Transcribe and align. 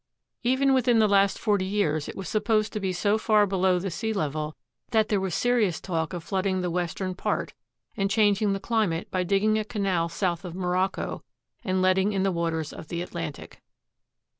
Even 0.41 0.73
within 0.73 0.97
the 0.97 1.07
last 1.07 1.37
forty 1.37 1.63
years 1.63 2.09
it 2.09 2.15
was 2.15 2.27
supposed 2.27 2.73
to 2.73 2.79
be 2.79 2.91
so 2.91 3.19
far 3.19 3.45
below 3.45 3.77
the 3.77 3.91
sea 3.91 4.13
level 4.13 4.55
that 4.89 5.09
there 5.09 5.19
was 5.19 5.35
serious 5.35 5.79
talk 5.79 6.11
of 6.11 6.23
flooding 6.23 6.61
the 6.61 6.71
western 6.71 7.13
part 7.13 7.53
and 7.95 8.09
changing 8.09 8.51
the 8.53 8.59
climate 8.59 9.11
by 9.11 9.21
dig 9.23 9.43
ging 9.43 9.59
a 9.59 9.63
canal 9.63 10.09
south 10.09 10.43
of 10.43 10.55
Morocco 10.55 11.23
and 11.63 11.83
letting 11.83 12.13
in 12.13 12.23
the 12.23 12.31
waters 12.31 12.73
of 12.73 12.87
the 12.87 13.03
Atlantic. 13.03 13.61